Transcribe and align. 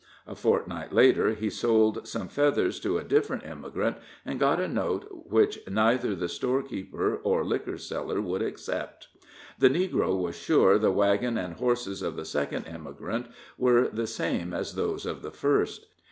A 0.25 0.33
fortnight 0.33 0.91
later, 0.91 1.35
he 1.35 1.51
sold 1.51 2.07
some 2.07 2.27
feathers 2.27 2.79
to 2.79 2.97
a 2.97 3.03
different 3.03 3.45
emigrant, 3.45 3.97
and 4.25 4.39
got 4.39 4.59
a 4.59 4.67
note 4.67 5.07
which 5.29 5.59
neither 5.69 6.15
the 6.15 6.27
store 6.27 6.63
keeper 6.63 7.17
or 7.17 7.45
liquor 7.45 7.77
seller 7.77 8.19
would 8.19 8.41
accept; 8.41 9.09
the 9.59 9.69
negro 9.69 10.19
was 10.19 10.35
sure 10.35 10.79
the 10.79 10.89
wagon 10.89 11.37
and 11.37 11.53
horses 11.53 12.01
of 12.01 12.15
the 12.15 12.25
second 12.25 12.65
emigrant 12.65 13.27
were 13.59 13.89
the 13.89 14.07
same 14.07 14.53
as 14.53 14.73
those 14.73 15.05
of 15.05 15.21
the 15.21 15.29
first. 15.29 15.85